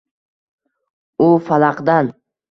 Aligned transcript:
U 1.25 1.27
falaqdan 1.49 2.09